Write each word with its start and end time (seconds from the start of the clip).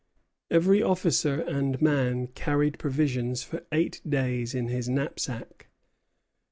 Every 0.49 0.81
officer 0.81 1.41
and 1.41 1.79
man 1.79 2.25
carried 2.29 2.79
provisions 2.79 3.43
for 3.43 3.67
eight 3.71 4.01
days 4.09 4.55
in 4.55 4.67
his 4.67 4.89
knapsack. 4.89 5.67